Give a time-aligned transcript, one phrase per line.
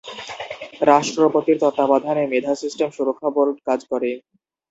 [0.83, 4.09] রাষ্ট্রপতির তত্ত্বাবধানে মেধা সিস্টেম সুরক্ষা বোর্ড কাজ করে।